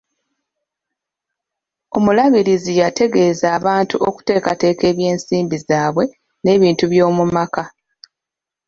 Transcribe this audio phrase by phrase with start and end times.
[1.97, 6.05] Omulabirizi yategeeza abantu okuteekateeka ebyensimbi zaabwe
[6.43, 7.63] n'ebintu by'omu maka.